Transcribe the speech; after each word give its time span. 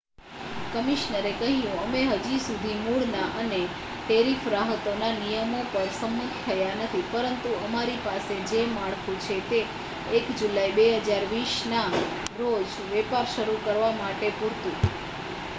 "કમિશનરે 0.71 1.17
કહ્યું 1.33 1.57
"અમે 1.81 1.99
હજી 2.13 2.39
સુધી 2.39 2.77
મૂળના 2.79 3.27
અને 3.41 3.59
ટેરિફ 3.99 4.47
રાહતોના 4.49 5.11
નિયમો 5.17 5.59
પર 5.69 5.85
સંમત 5.91 6.33
થયા 6.41 6.79
નથી 6.79 7.03
પરંતુ 7.11 7.49
અમારી 7.61 7.99
પાસે 8.03 8.35
જે 8.49 8.61
માળખું 8.71 9.21
છે 9.21 9.37
તે 9.49 9.59
1 10.15 10.37
જુલાઇ 10.39 10.67
2020 10.75 11.55
ના 11.69 11.87
રોજ 12.39 12.65
વેપાર 12.91 13.25
શરૂ 13.29 13.59
કરવા 13.63 13.95
માટે 13.97 14.27
પૂરતું"". 14.37 14.75